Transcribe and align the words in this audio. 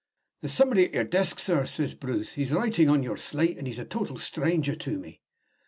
'There's 0.41 0.51
somebody 0.51 0.85
at 0.85 0.93
your 0.95 1.03
desk, 1.03 1.39
sir,' 1.39 1.63
says 1.67 1.93
Bruce. 1.93 2.31
'He's 2.33 2.51
writing 2.53 2.89
on 2.89 3.03
your 3.03 3.17
slate; 3.17 3.59
and 3.59 3.67
he's 3.67 3.77
a 3.77 3.85
total 3.85 4.17
stranger 4.17 4.73
to 4.75 4.97
me.' 4.97 5.21